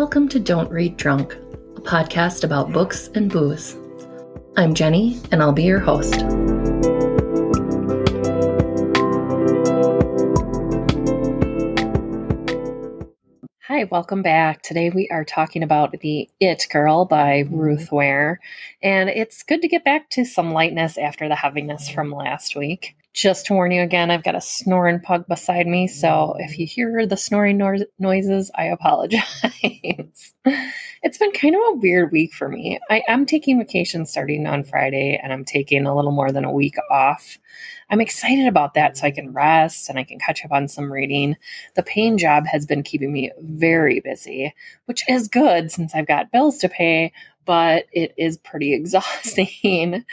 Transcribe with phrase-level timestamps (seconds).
[0.00, 1.34] Welcome to Don't Read Drunk,
[1.76, 3.76] a podcast about books and booze.
[4.56, 6.14] I'm Jenny, and I'll be your host.
[13.66, 14.62] Hi, welcome back.
[14.62, 17.54] Today we are talking about The It Girl by mm-hmm.
[17.54, 18.40] Ruth Ware,
[18.82, 22.96] and it's good to get back to some lightness after the heaviness from last week.
[23.12, 26.66] Just to warn you again, I've got a snoring pug beside me, so if you
[26.66, 29.22] hear the snoring no- noises, I apologize.
[31.02, 32.78] it's been kind of a weird week for me.
[32.88, 36.52] I am taking vacation starting on Friday, and I'm taking a little more than a
[36.52, 37.38] week off.
[37.90, 40.90] I'm excited about that so I can rest and I can catch up on some
[40.90, 41.36] reading.
[41.74, 44.54] The paying job has been keeping me very busy,
[44.86, 47.12] which is good since I've got bills to pay,
[47.44, 50.06] but it is pretty exhausting.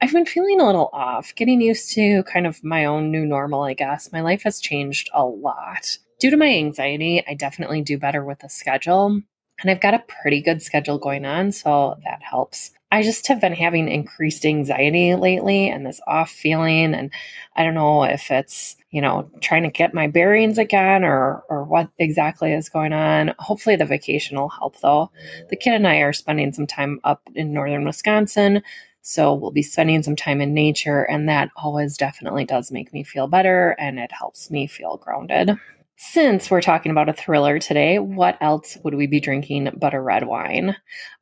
[0.00, 3.64] I've been feeling a little off, getting used to kind of my own new normal,
[3.64, 4.12] I guess.
[4.12, 5.98] My life has changed a lot.
[6.20, 9.20] Due to my anxiety, I definitely do better with a schedule.
[9.60, 12.72] And I've got a pretty good schedule going on, so that helps.
[12.94, 16.94] I just have been having increased anxiety lately and this off feeling.
[16.94, 17.10] And
[17.56, 21.64] I don't know if it's, you know, trying to get my bearings again or, or
[21.64, 23.34] what exactly is going on.
[23.40, 25.10] Hopefully the vacation will help though.
[25.50, 28.62] The kid and I are spending some time up in northern Wisconsin.
[29.02, 31.02] So we'll be spending some time in nature.
[31.02, 35.50] And that always definitely does make me feel better and it helps me feel grounded.
[35.96, 40.00] Since we're talking about a thriller today, what else would we be drinking but a
[40.00, 40.74] red wine?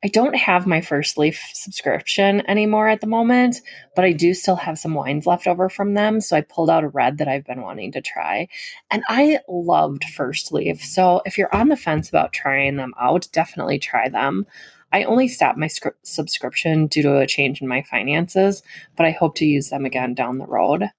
[0.03, 3.57] I don't have my First Leaf subscription anymore at the moment,
[3.95, 6.21] but I do still have some wines left over from them.
[6.21, 8.47] So I pulled out a red that I've been wanting to try.
[8.89, 10.83] And I loved First Leaf.
[10.83, 14.47] So if you're on the fence about trying them out, definitely try them.
[14.91, 15.69] I only stopped my
[16.01, 18.63] subscription due to a change in my finances,
[18.95, 20.89] but I hope to use them again down the road.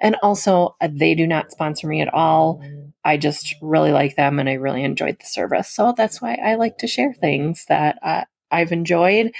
[0.00, 2.62] And also, uh, they do not sponsor me at all.
[3.04, 5.68] I just really like them and I really enjoyed the service.
[5.68, 9.32] So that's why I like to share things that uh, I've enjoyed,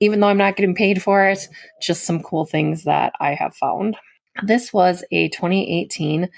[0.00, 1.48] even though I'm not getting paid for it,
[1.80, 3.96] just some cool things that I have found.
[4.42, 6.28] This was a 2018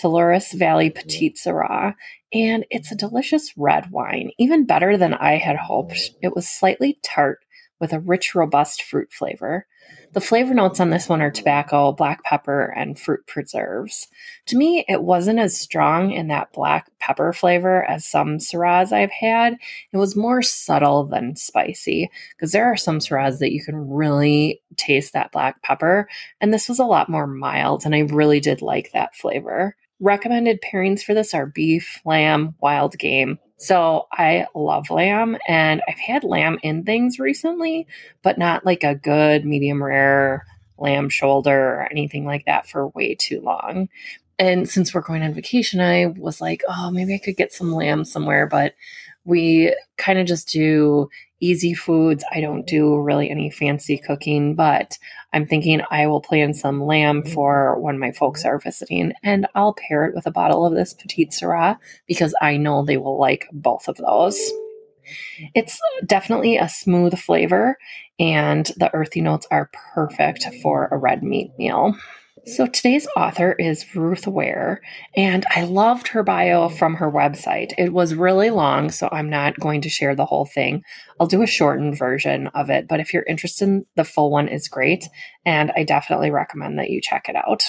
[0.00, 1.94] Tulares Valley Petite Sirah,
[2.32, 5.98] and it's a delicious red wine, even better than I had hoped.
[6.22, 7.40] It was slightly tart
[7.80, 9.66] with a rich, robust fruit flavor.
[10.12, 14.08] The flavor notes on this one are tobacco, black pepper, and fruit preserves.
[14.46, 19.10] To me, it wasn't as strong in that black pepper flavor as some Syrahs I've
[19.10, 19.58] had.
[19.92, 24.62] It was more subtle than spicy because there are some Syrahs that you can really
[24.76, 26.08] taste that black pepper,
[26.40, 29.76] and this was a lot more mild, and I really did like that flavor.
[30.00, 35.98] Recommended pairings for this are beef, lamb, wild game, so I love lamb and I've
[35.98, 37.88] had lamb in things recently,
[38.22, 40.46] but not like a good medium rare
[40.78, 43.88] lamb shoulder or anything like that for way too long.
[44.38, 47.72] And since we're going on vacation, I was like, oh, maybe I could get some
[47.72, 48.74] lamb somewhere, but
[49.24, 52.24] we kind of just do easy foods.
[52.32, 54.98] I don't do really any fancy cooking, but
[55.32, 57.32] I'm thinking I will plan some lamb mm-hmm.
[57.32, 60.94] for when my folks are visiting and I'll pair it with a bottle of this
[60.94, 64.38] Petite Sirah because I know they will like both of those.
[65.54, 67.78] It's definitely a smooth flavor
[68.18, 71.94] and the earthy notes are perfect for a red meat meal.
[72.46, 74.80] So today's author is Ruth Ware,
[75.16, 77.72] and I loved her bio from her website.
[77.78, 80.82] It was really long, so I'm not going to share the whole thing.
[81.18, 84.68] I'll do a shortened version of it, but if you're interested, the full one is
[84.68, 85.08] great,
[85.44, 87.64] and I definitely recommend that you check it out.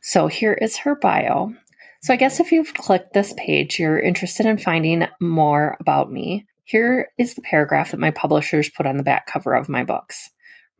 [0.00, 1.54] So here is her bio.
[2.02, 6.46] So I guess if you've clicked this page, you're interested in finding more about me.
[6.64, 10.30] Here is the paragraph that my publishers put on the back cover of my books.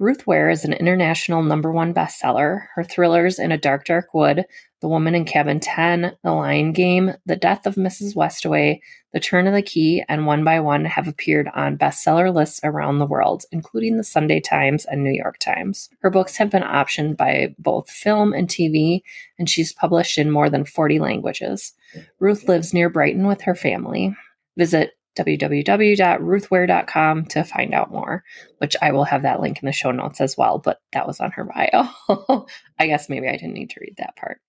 [0.00, 2.66] Ruth Ware is an international number one bestseller.
[2.75, 4.44] Her thrillers In a Dark, Dark Wood,
[4.81, 8.16] The Woman in Cabin 10, The Lying Game, The Death of Mrs.
[8.16, 8.81] Westaway,
[9.12, 12.99] The Turn of the Key, and One by One have appeared on bestseller lists around
[12.99, 15.88] the world, including the Sunday Times and New York Times.
[16.00, 19.02] Her books have been optioned by both film and TV,
[19.38, 21.73] and she's published in more than 40 languages.
[22.19, 24.17] Ruth lives near Brighton with her family.
[24.56, 28.25] Visit www.ruthware.com to find out more,
[28.58, 30.58] which I will have that link in the show notes as well.
[30.58, 32.46] But that was on her bio.
[32.78, 34.40] I guess maybe I didn't need to read that part.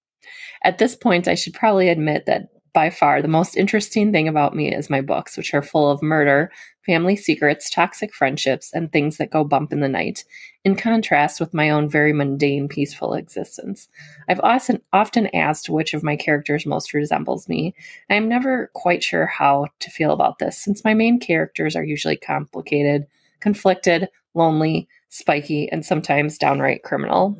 [0.64, 4.54] At this point, I should probably admit that by far the most interesting thing about
[4.54, 6.52] me is my books, which are full of murder,
[6.86, 10.26] family secrets, toxic friendships, and things that go bump in the night,
[10.66, 13.88] in contrast with my own very mundane, peaceful existence.
[14.28, 17.74] I've often, often asked which of my characters most resembles me.
[18.10, 21.84] I am never quite sure how to feel about this, since my main characters are
[21.84, 23.08] usually complicated,
[23.40, 27.38] conflicted, lonely, spiky, and sometimes downright criminal.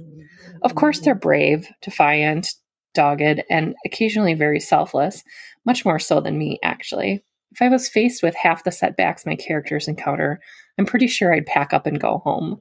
[0.62, 2.54] Of course, they're brave, defiant,
[2.96, 5.24] dogged, and occasionally very selfless,
[5.66, 7.24] much more so than me, actually.
[7.52, 10.40] If I was faced with half the setbacks my characters encounter,
[10.78, 12.60] I'm pretty sure I'd pack up and go home.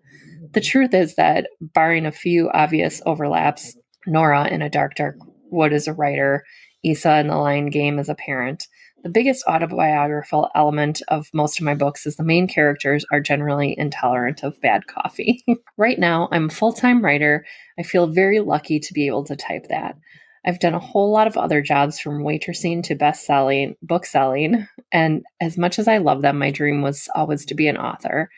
[0.53, 3.77] The truth is that, barring a few obvious overlaps,
[4.07, 5.17] Nora in A Dark, Dark
[5.51, 6.45] Wood is a writer,
[6.85, 8.69] Isa in The Lying Game is a parent.
[9.03, 13.75] The biggest autobiographical element of most of my books is the main characters are generally
[13.77, 15.45] intolerant of bad coffee.
[15.77, 17.45] right now, I'm a full time writer.
[17.79, 19.97] I feel very lucky to be able to type that.
[20.45, 24.69] I've done a whole lot of other jobs from waitressing to best selling, book selling.
[24.93, 28.31] And as much as I love them, my dream was always to be an author.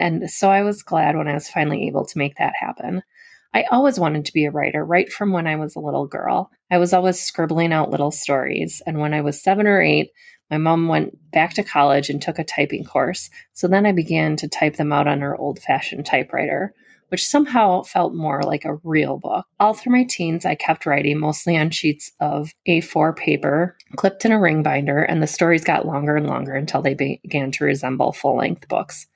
[0.00, 3.02] And so I was glad when I was finally able to make that happen.
[3.54, 6.50] I always wanted to be a writer right from when I was a little girl.
[6.72, 8.82] I was always scribbling out little stories.
[8.84, 10.10] And when I was seven or eight,
[10.50, 13.30] my mom went back to college and took a typing course.
[13.52, 16.74] So then I began to type them out on her old fashioned typewriter
[17.14, 19.46] which somehow felt more like a real book.
[19.60, 24.32] All through my teens, I kept writing mostly on sheets of A4 paper, clipped in
[24.32, 28.12] a ring binder, and the stories got longer and longer until they began to resemble
[28.12, 29.06] full length books.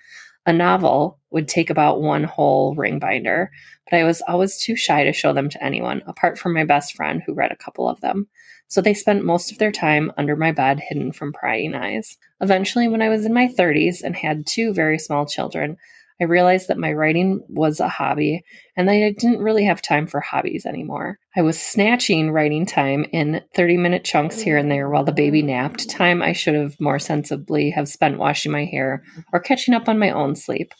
[0.47, 3.51] A novel would take about one whole ring binder,
[3.91, 6.95] but I was always too shy to show them to anyone, apart from my best
[6.95, 8.29] friend who read a couple of them.
[8.69, 12.17] So they spent most of their time under my bed, hidden from prying eyes.
[12.41, 15.79] Eventually, when I was in my 30s and had two very small children,
[16.21, 18.43] I realized that my writing was a hobby
[18.77, 21.19] and that I didn't really have time for hobbies anymore.
[21.37, 25.43] I was snatching writing time in 30 minute chunks here and there while the baby
[25.43, 29.89] napped, time I should have more sensibly have spent washing my hair or catching up
[29.89, 30.73] on my own sleep.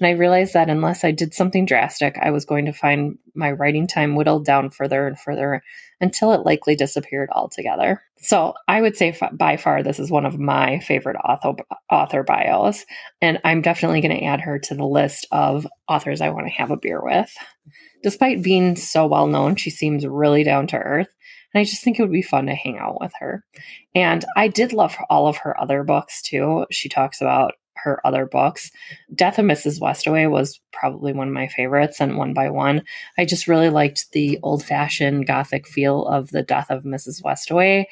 [0.00, 3.52] And I realized that unless I did something drastic, I was going to find my
[3.52, 5.62] writing time whittled down further and further
[6.00, 8.02] until it likely disappeared altogether.
[8.18, 12.84] So I would say by far this is one of my favorite author, author bios.
[13.20, 16.52] And I'm definitely going to add her to the list of authors I want to
[16.52, 17.32] have a beer with.
[18.02, 21.08] Despite being so well known, she seems really down to earth.
[21.52, 23.44] And I just think it would be fun to hang out with her.
[23.94, 26.66] And I did love all of her other books too.
[26.70, 28.70] She talks about her other books.
[29.14, 29.80] Death of Mrs.
[29.80, 32.82] Westaway was probably one of my favorites, and one by one.
[33.16, 37.22] I just really liked the old fashioned gothic feel of the Death of Mrs.
[37.22, 37.84] Westaway,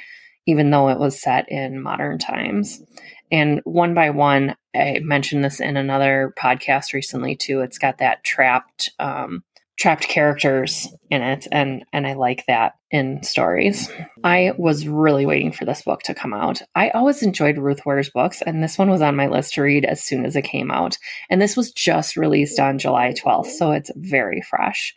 [0.47, 2.83] even though it was set in modern times.
[3.31, 7.61] And one by one, I mentioned this in another podcast recently too.
[7.61, 9.45] It's got that trapped um,
[9.83, 13.91] trapped characters in it and and I like that in stories.
[14.23, 16.63] I was really waiting for this book to come out.
[16.77, 19.85] I always enjoyed Ruth Ware's books and this one was on my list to read
[19.85, 20.99] as soon as it came out.
[21.29, 24.95] And this was just released on July 12th, so it's very fresh.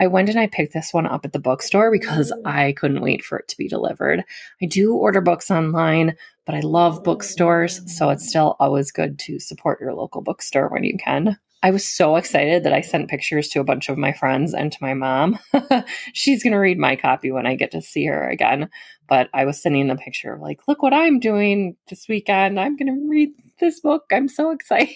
[0.00, 3.24] I went and I picked this one up at the bookstore because I couldn't wait
[3.24, 4.24] for it to be delivered.
[4.60, 9.38] I do order books online, but I love bookstores, so it's still always good to
[9.38, 11.38] support your local bookstore when you can.
[11.64, 14.70] I was so excited that I sent pictures to a bunch of my friends and
[14.70, 15.38] to my mom.
[16.12, 18.68] She's going to read my copy when I get to see her again.
[19.08, 22.60] But I was sending the picture of, like, look what I'm doing this weekend.
[22.60, 23.30] I'm going to read
[23.60, 24.04] this book.
[24.12, 24.94] I'm so excited.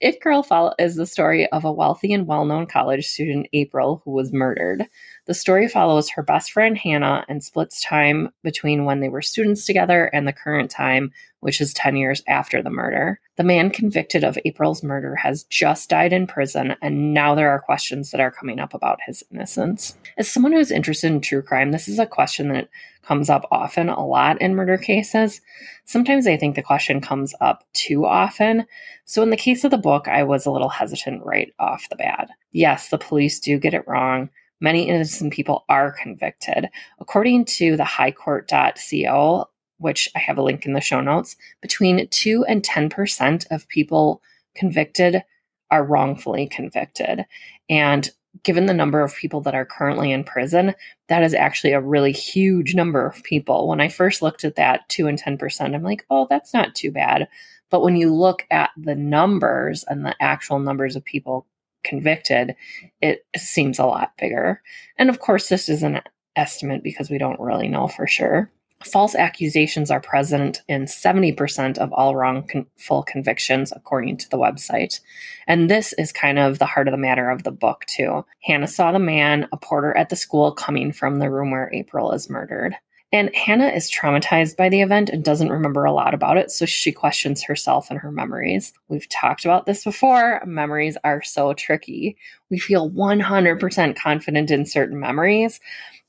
[0.00, 4.00] It Girl Fall is the story of a wealthy and well known college student, April,
[4.04, 4.86] who was murdered.
[5.26, 9.64] The story follows her best friend, Hannah, and splits time between when they were students
[9.64, 13.20] together and the current time, which is 10 years after the murder.
[13.36, 17.60] The man convicted of April's murder has just died in prison, and now there are
[17.60, 19.96] questions that are coming up about his innocence.
[20.18, 22.68] As someone who's interested in true crime, this is a question that
[23.02, 25.40] comes up often, a lot in murder cases.
[25.84, 28.66] Sometimes I think the question comes up too often.
[29.04, 31.96] So, in the case of the book, I was a little hesitant right off the
[31.96, 32.30] bat.
[32.50, 34.30] Yes, the police do get it wrong.
[34.62, 36.68] Many innocent people are convicted.
[37.00, 42.44] According to the highcourt.co, which I have a link in the show notes, between 2
[42.44, 44.22] and 10% of people
[44.54, 45.24] convicted
[45.72, 47.26] are wrongfully convicted.
[47.68, 48.08] And
[48.44, 50.76] given the number of people that are currently in prison,
[51.08, 53.66] that is actually a really huge number of people.
[53.66, 56.92] When I first looked at that 2 and 10%, I'm like, oh, that's not too
[56.92, 57.26] bad.
[57.68, 61.46] But when you look at the numbers and the actual numbers of people
[61.84, 62.54] convicted,
[63.00, 64.62] it seems a lot bigger.
[64.96, 66.00] And of course, this is an
[66.36, 68.50] estimate because we don't really know for sure.
[68.84, 74.98] False accusations are present in 70% of all wrongful convictions, according to the website.
[75.46, 78.24] And this is kind of the heart of the matter of the book, too.
[78.42, 82.12] Hannah saw the man, a porter at the school, coming from the room where April
[82.12, 82.74] is murdered.
[83.14, 86.64] And Hannah is traumatized by the event and doesn't remember a lot about it, so
[86.64, 88.72] she questions herself and her memories.
[88.88, 90.42] We've talked about this before.
[90.46, 92.16] Memories are so tricky.
[92.48, 95.60] We feel 100% confident in certain memories,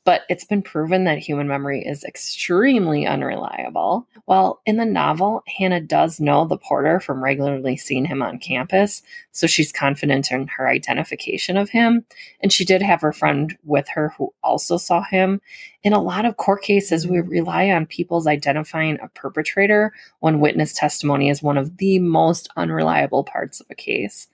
[0.05, 4.05] but it's been proven that human memory is extremely unreliable.
[4.25, 9.01] Well, in the novel, Hannah does know the porter from regularly seeing him on campus,
[9.31, 12.05] so she's confident in her identification of him.
[12.41, 15.39] And she did have her friend with her who also saw him.
[15.83, 20.74] In a lot of court cases, we rely on people's identifying a perpetrator when witness
[20.74, 24.27] testimony is one of the most unreliable parts of a case.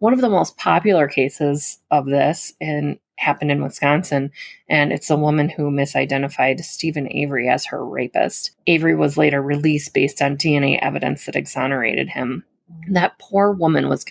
[0.00, 4.30] One of the most popular cases of this in happened in Wisconsin,
[4.68, 8.52] and it's a woman who misidentified Steven Avery as her rapist.
[8.66, 12.44] Avery was later released based on DNA evidence that exonerated him.
[12.90, 14.04] That poor woman was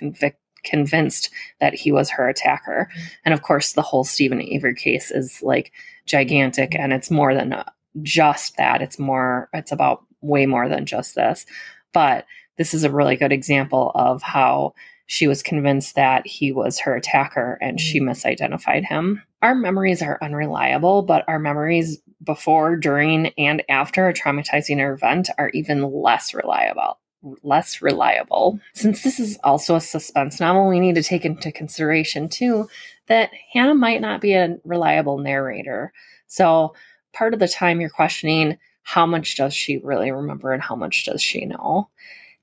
[0.64, 1.30] convinced
[1.60, 2.90] that he was her attacker.
[3.26, 5.72] And of course, the whole Steven Avery case is like
[6.06, 7.64] gigantic and it's more than uh,
[8.04, 8.82] just that.
[8.82, 11.46] It's more, it's about way more than just this.
[11.94, 12.26] But
[12.58, 14.74] this is a really good example of how
[15.12, 18.06] she was convinced that he was her attacker and she mm.
[18.06, 19.22] misidentified him.
[19.42, 25.50] Our memories are unreliable, but our memories before, during, and after a traumatizing event are
[25.50, 26.98] even less reliable.
[27.44, 28.58] Less reliable.
[28.74, 32.70] Since this is also a suspense novel, we need to take into consideration too
[33.08, 35.92] that Hannah might not be a reliable narrator.
[36.28, 36.74] So,
[37.12, 41.04] part of the time you're questioning how much does she really remember and how much
[41.04, 41.90] does she know?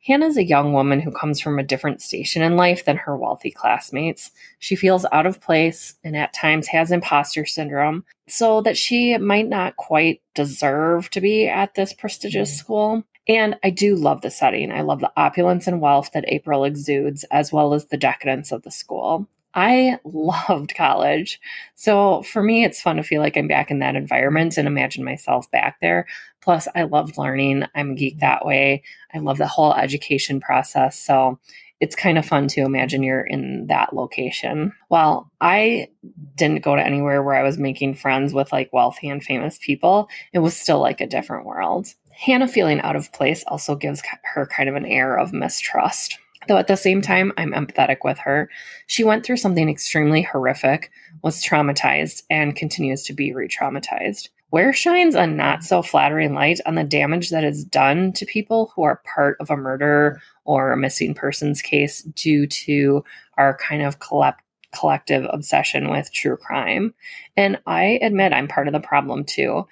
[0.09, 3.50] Hannah's a young woman who comes from a different station in life than her wealthy
[3.50, 4.31] classmates.
[4.59, 9.49] She feels out of place and at times has imposter syndrome, so that she might
[9.49, 12.59] not quite deserve to be at this prestigious mm-hmm.
[12.59, 13.05] school.
[13.29, 14.73] And I do love the setting.
[14.73, 18.62] I love the opulence and wealth that April exudes, as well as the decadence of
[18.62, 19.29] the school.
[19.55, 21.40] I loved college.
[21.75, 25.05] So for me, it's fun to feel like I'm back in that environment and imagine
[25.05, 26.07] myself back there.
[26.40, 27.64] Plus, I loved learning.
[27.75, 28.21] I'm a geek mm-hmm.
[28.21, 28.83] that way.
[29.14, 30.99] I love the whole education process.
[30.99, 31.38] So
[31.81, 34.73] it's kind of fun to imagine you're in that location.
[34.88, 35.88] Well, I
[36.35, 40.09] didn't go to anywhere where I was making friends with like wealthy and famous people.
[40.33, 41.87] It was still like a different world.
[42.11, 46.19] Hannah feeling out of place also gives her kind of an air of mistrust.
[46.49, 48.49] Though at the same time, I'm empathetic with her.
[48.87, 50.90] She went through something extremely horrific,
[51.23, 54.31] was traumatized, and continues to be re traumatized.
[54.50, 58.73] Ware shines a not so flattering light on the damage that is done to people
[58.75, 63.05] who are part of a murder or a missing persons case due to
[63.37, 64.43] our kind of collect-
[64.75, 66.95] collective obsession with true crime.
[67.37, 69.67] And I admit I'm part of the problem too.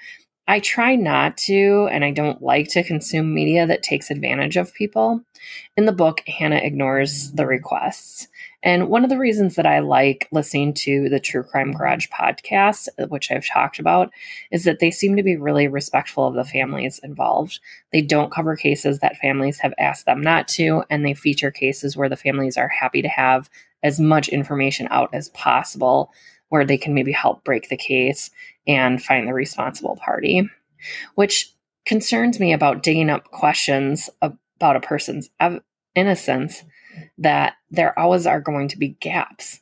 [0.49, 4.73] I try not to, and I don't like to consume media that takes advantage of
[4.73, 5.21] people.
[5.76, 8.29] In the book, Hannah ignores the requests.
[8.62, 12.88] And one of the reasons that I like listening to the True Crime Garage podcast,
[13.09, 14.12] which I've talked about,
[14.53, 17.59] is that they seem to be really respectful of the families involved.
[17.93, 21.97] They don't cover cases that families have asked them not to, and they feature cases
[21.97, 23.50] where the families are happy to have
[23.83, 26.12] as much information out as possible
[26.49, 28.31] where they can maybe help break the case
[28.66, 30.49] and find the responsible party,
[31.14, 31.52] which
[31.85, 35.30] concerns me about digging up questions about a person's
[35.94, 36.64] innocence
[37.18, 39.61] that there always are going to be gaps.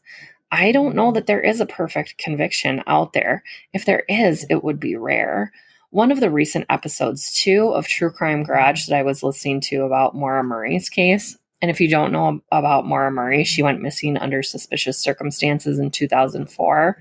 [0.51, 3.43] I don't know that there is a perfect conviction out there.
[3.73, 5.53] If there is, it would be rare.
[5.91, 9.83] One of the recent episodes, too, of True Crime Garage that I was listening to
[9.83, 11.37] about Maura Murray's case.
[11.61, 15.91] And if you don't know about Maura Murray, she went missing under suspicious circumstances in
[15.91, 16.99] 2004.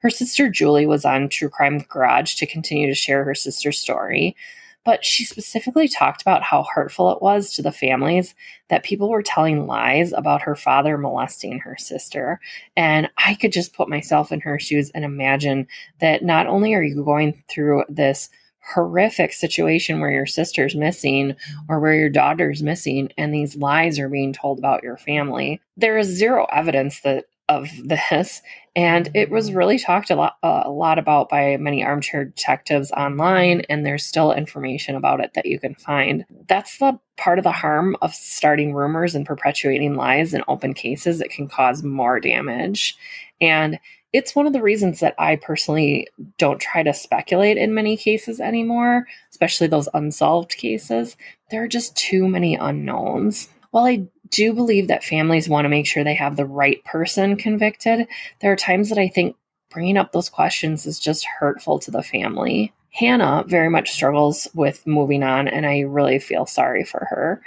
[0.00, 4.36] Her sister Julie was on True Crime Garage to continue to share her sister's story,
[4.84, 8.34] but she specifically talked about how hurtful it was to the families
[8.68, 12.40] that people were telling lies about her father molesting her sister.
[12.76, 15.66] And I could just put myself in her shoes and imagine
[16.00, 18.30] that not only are you going through this
[18.74, 21.34] horrific situation where your sister's missing
[21.68, 25.60] or where your daughter's missing and these lies are being told about your family.
[25.76, 28.42] There is zero evidence that of this
[28.78, 32.92] and it was really talked a lot uh, a lot about by many armchair detectives
[32.92, 37.42] online and there's still information about it that you can find that's the part of
[37.42, 42.20] the harm of starting rumors and perpetuating lies in open cases it can cause more
[42.20, 42.96] damage
[43.40, 43.80] and
[44.12, 46.08] it's one of the reasons that I personally
[46.38, 51.14] don't try to speculate in many cases anymore, especially those unsolved cases.
[51.50, 53.50] There are just too many unknowns.
[53.70, 57.36] While I do believe that families want to make sure they have the right person
[57.36, 58.06] convicted,
[58.40, 59.36] there are times that I think
[59.70, 62.72] bringing up those questions is just hurtful to the family.
[62.92, 67.42] Hannah very much struggles with moving on, and I really feel sorry for her.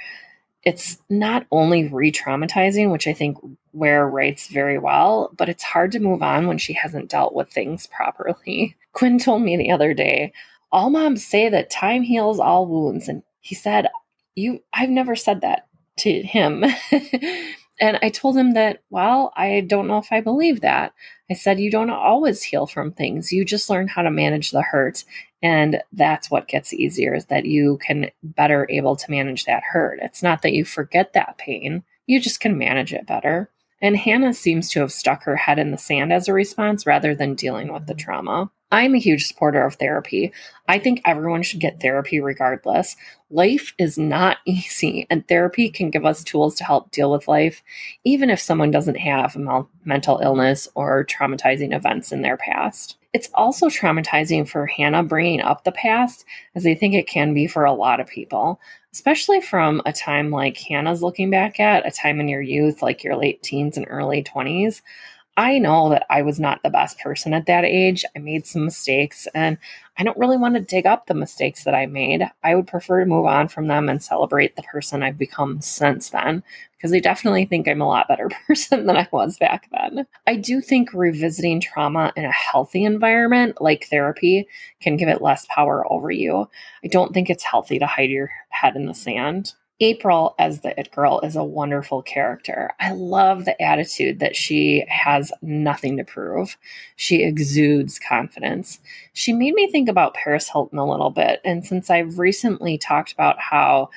[0.63, 3.37] It's not only re traumatizing, which I think
[3.73, 7.49] Ware writes very well, but it's hard to move on when she hasn't dealt with
[7.49, 8.75] things properly.
[8.93, 10.33] Quinn told me the other day,
[10.71, 13.07] all moms say that time heals all wounds.
[13.07, 13.87] And he said,
[14.35, 15.67] You I've never said that
[16.01, 16.65] to him.
[17.81, 20.93] And I told him that, well, I don't know if I believe that.
[21.31, 23.31] I said, you don't always heal from things.
[23.31, 25.03] You just learn how to manage the hurt.
[25.41, 29.99] And that's what gets easier is that you can better able to manage that hurt.
[30.03, 31.83] It's not that you forget that pain.
[32.05, 33.49] You just can manage it better.
[33.81, 37.15] And Hannah seems to have stuck her head in the sand as a response rather
[37.15, 38.05] than dealing with the mm-hmm.
[38.05, 38.51] trauma.
[38.71, 40.31] I'm a huge supporter of therapy.
[40.67, 42.95] I think everyone should get therapy regardless.
[43.29, 47.61] Life is not easy, and therapy can give us tools to help deal with life,
[48.03, 52.97] even if someone doesn't have a mental illness or traumatizing events in their past.
[53.13, 56.23] It's also traumatizing for Hannah bringing up the past,
[56.55, 58.61] as I think it can be for a lot of people,
[58.93, 63.03] especially from a time like Hannah's looking back at, a time in your youth, like
[63.03, 64.81] your late teens and early 20s.
[65.37, 68.03] I know that I was not the best person at that age.
[68.15, 69.57] I made some mistakes and
[69.97, 72.23] I don't really want to dig up the mistakes that I made.
[72.43, 76.09] I would prefer to move on from them and celebrate the person I've become since
[76.09, 76.43] then
[76.75, 80.05] because I definitely think I'm a lot better person than I was back then.
[80.27, 84.47] I do think revisiting trauma in a healthy environment like therapy
[84.81, 86.49] can give it less power over you.
[86.83, 89.53] I don't think it's healthy to hide your head in the sand.
[89.81, 92.69] April as the It Girl is a wonderful character.
[92.79, 96.55] I love the attitude that she has nothing to prove.
[96.95, 98.79] She exudes confidence.
[99.13, 101.41] She made me think about Paris Hilton a little bit.
[101.43, 103.89] And since I've recently talked about how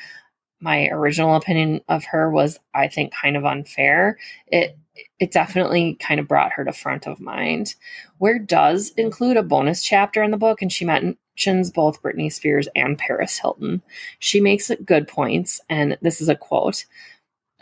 [0.59, 4.79] my original opinion of her was, I think, kind of unfair, it
[5.19, 7.75] it definitely kind of brought her to front of mind.
[8.21, 11.17] Ware does include a bonus chapter in the book, and she mentions
[11.73, 13.83] both Britney Spears and Paris Hilton.
[14.19, 16.85] She makes good points, and this is a quote.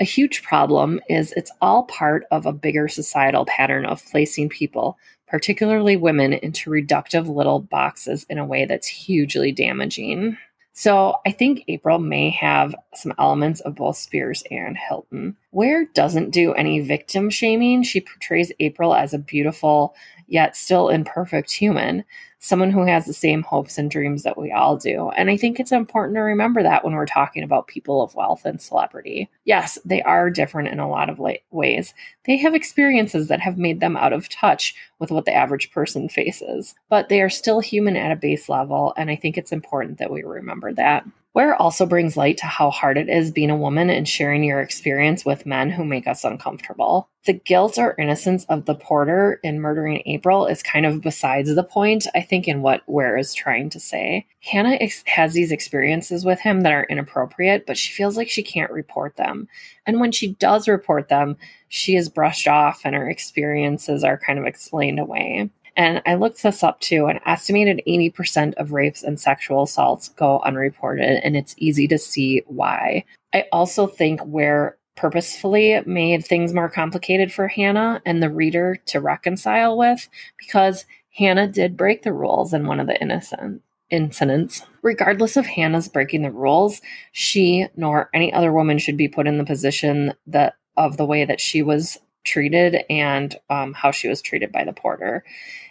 [0.01, 4.99] A huge problem is it's all part of a bigger societal pattern of placing people,
[5.27, 10.37] particularly women, into reductive little boxes in a way that's hugely damaging.
[10.75, 15.37] So I think April may have some elements of both Spears and Hilton.
[15.53, 19.95] Ware doesn't do any victim shaming, she portrays April as a beautiful
[20.29, 22.05] yet still imperfect human
[22.45, 25.11] someone who has the same hopes and dreams that we all do.
[25.11, 28.45] And I think it's important to remember that when we're talking about people of wealth
[28.45, 29.31] and celebrity.
[29.45, 31.21] Yes, they are different in a lot of
[31.53, 31.95] ways.
[32.27, 36.09] They have experiences that have made them out of touch with what the average person
[36.09, 38.95] faces, but they are still human at a base level.
[38.97, 41.05] And I think it's important that we remember that.
[41.35, 44.61] Ware also brings light to how hard it is being a woman and sharing your
[44.61, 47.09] experience with men who make us uncomfortable.
[47.25, 51.65] The guilt or innocence of the porter in murdering April is kind of besides the
[51.65, 54.27] point, I think, in what Ware is trying to say.
[54.41, 58.43] Hannah ex- has these experiences with him that are inappropriate, but she feels like she
[58.43, 59.49] can't report them.
[59.87, 61.37] And when she does report them,
[61.73, 65.51] she is brushed off and her experiences are kind of explained away.
[65.75, 67.07] And I looked this up too.
[67.07, 72.43] An estimated 80% of rapes and sexual assaults go unreported, and it's easy to see
[72.47, 73.07] why.
[73.33, 79.01] I also think Ware purposefully made things more complicated for Hannah and the reader to
[79.01, 80.07] reconcile with
[80.37, 80.85] because
[81.17, 84.63] Hannah did break the rules in one of the innocent incidents.
[84.83, 86.83] Regardless of Hannah's breaking the rules,
[87.13, 91.25] she nor any other woman should be put in the position that of the way
[91.25, 95.25] that she was treated and um, how she was treated by the porter.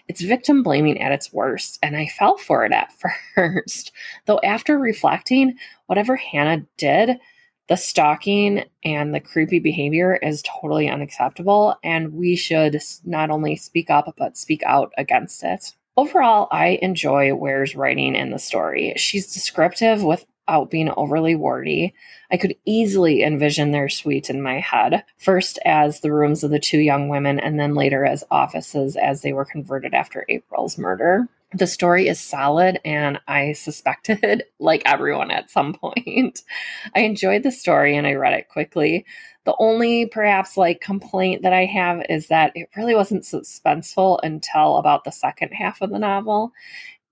[0.07, 2.91] It's victim blaming at its worst, and I fell for it at
[3.35, 3.91] first.
[4.25, 7.19] Though after reflecting, whatever Hannah did,
[7.67, 13.89] the stalking and the creepy behavior is totally unacceptable, and we should not only speak
[13.89, 15.73] up, but speak out against it.
[15.95, 18.93] Overall, I enjoy Ware's writing in the story.
[18.97, 21.93] She's descriptive with out being overly wordy.
[22.31, 26.59] I could easily envision their suite in my head, first as the rooms of the
[26.59, 31.27] two young women, and then later as offices as they were converted after April's murder.
[31.53, 36.41] The story is solid, and I suspected, like everyone at some point.
[36.95, 39.05] I enjoyed the story and I read it quickly.
[39.43, 44.77] The only perhaps like complaint that I have is that it really wasn't suspenseful until
[44.77, 46.53] about the second half of the novel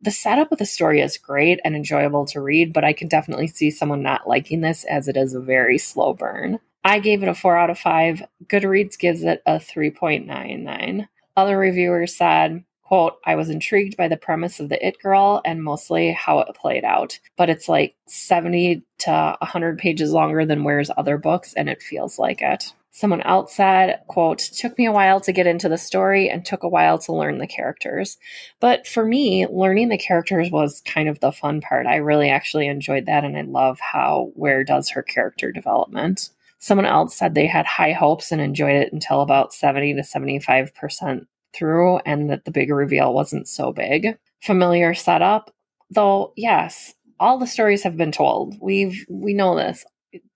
[0.01, 3.47] the setup of the story is great and enjoyable to read, but I can definitely
[3.47, 6.59] see someone not liking this as it is a very slow burn.
[6.83, 8.23] I gave it a 4 out of 5.
[8.45, 11.07] Goodreads gives it a 3.99.
[11.35, 15.63] Other reviewers said, quote, I was intrigued by the premise of the It Girl and
[15.63, 20.89] mostly how it played out, but it's like 70 to 100 pages longer than Ware's
[20.97, 22.73] other books, and it feels like it.
[22.99, 26.63] Someone else said, quote, took me a while to get into the story and took
[26.63, 28.17] a while to learn the characters.
[28.59, 31.87] But for me, learning the characters was kind of the fun part.
[31.87, 36.29] I really actually enjoyed that and I love how Ware does her character development.
[36.57, 41.25] Someone else said they had high hopes and enjoyed it until about 70 to 75%
[41.53, 44.17] through and that the big reveal wasn't so big.
[44.41, 45.55] Familiar setup,
[45.89, 48.57] though, yes, all the stories have been told.
[48.61, 49.85] We've we know this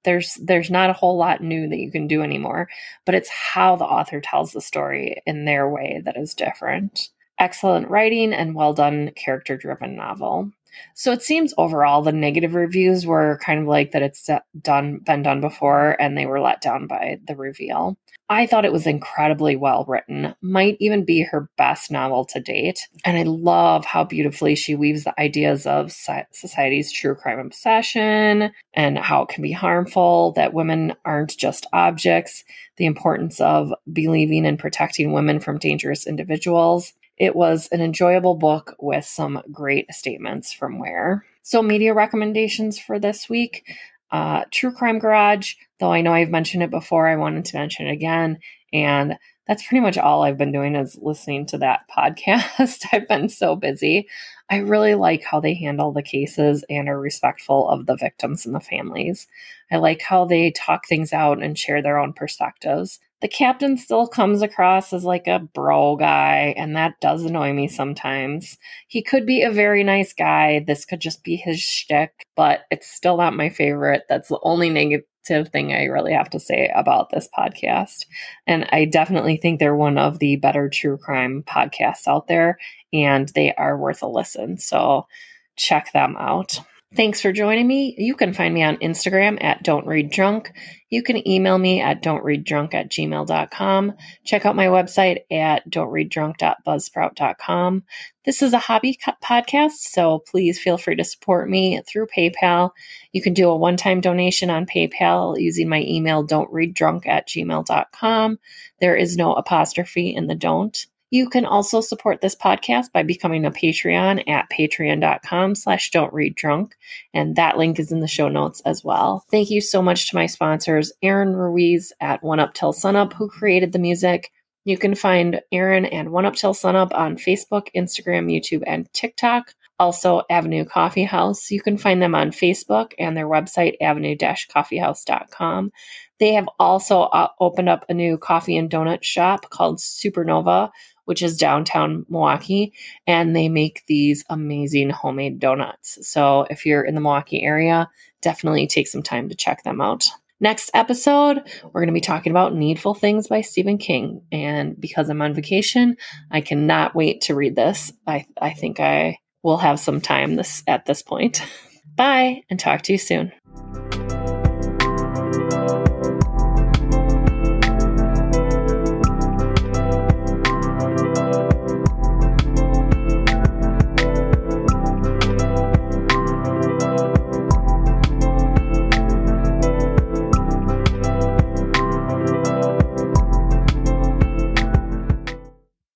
[0.03, 2.69] there's there's not a whole lot new that you can do anymore,
[3.05, 7.09] but it's how the author tells the story in their way that is different.
[7.39, 10.51] Excellent writing and well done character driven novel.
[10.95, 14.29] So it seems overall the negative reviews were kind of like that it's
[14.61, 17.97] done been done before and they were let down by the reveal.
[18.29, 22.79] I thought it was incredibly well written, might even be her best novel to date.
[23.05, 28.97] And I love how beautifully she weaves the ideas of society's true crime obsession and
[28.97, 32.43] how it can be harmful, that women aren't just objects,
[32.77, 36.93] the importance of believing and protecting women from dangerous individuals.
[37.17, 41.25] It was an enjoyable book with some great statements from Ware.
[41.41, 43.65] So, media recommendations for this week
[44.13, 47.87] uh, True Crime Garage, though I know I've mentioned it before, I wanted to mention
[47.87, 48.37] it again.
[48.71, 52.85] And that's pretty much all I've been doing is listening to that podcast.
[52.93, 54.07] I've been so busy.
[54.49, 58.53] I really like how they handle the cases and are respectful of the victims and
[58.53, 59.27] the families.
[59.71, 64.05] I like how they talk things out and share their own perspectives the captain still
[64.05, 68.57] comes across as like a bro guy, and that does annoy me sometimes.
[68.89, 70.65] He could be a very nice guy.
[70.67, 74.01] This could just be his shtick, but it's still not my favorite.
[74.09, 78.07] That's the only negative thing I really have to say about this podcast.
[78.45, 82.57] And I definitely think they're one of the better true crime podcasts out there,
[82.91, 84.57] and they are worth a listen.
[84.57, 85.07] So
[85.55, 86.59] check them out.
[86.95, 87.95] Thanks for joining me.
[87.97, 90.51] You can find me on Instagram at Don't Read Drunk.
[90.91, 93.93] You can email me at don'treaddrunk at gmail.com.
[94.25, 97.83] Check out my website at don'treaddrunk.buzzsprout.com.
[98.25, 102.69] This is a hobby podcast, so please feel free to support me through PayPal.
[103.11, 108.37] You can do a one time donation on PayPal using my email, don'treaddrunk at gmail.com.
[108.79, 110.85] There is no apostrophe in the don't.
[111.13, 116.33] You can also support this podcast by becoming a Patreon at patreon.com slash don't read
[116.33, 116.75] drunk.
[117.13, 119.23] And that link is in the show notes as well.
[119.29, 123.29] Thank you so much to my sponsors, Aaron Ruiz at One Up Till Sunup, who
[123.29, 124.31] created the music.
[124.65, 129.53] You can find Aaron and One Up Till Sunup on Facebook, Instagram, YouTube, and TikTok.
[129.77, 131.51] Also, Avenue Coffee House.
[131.51, 135.71] You can find them on Facebook and their website, avenue-coffeehouse.com.
[136.19, 140.69] They have also uh, opened up a new coffee and donut shop called Supernova,
[141.05, 142.73] which is downtown Milwaukee,
[143.07, 145.99] and they make these amazing homemade donuts.
[146.07, 147.89] So if you're in the Milwaukee area,
[148.21, 150.05] definitely take some time to check them out.
[150.39, 154.23] Next episode, we're going to be talking about Needful Things by Stephen King.
[154.31, 155.95] And because I'm on vacation,
[156.31, 157.93] I cannot wait to read this.
[158.05, 161.41] I, I think I will have some time this at this point.
[161.95, 163.31] Bye and talk to you soon.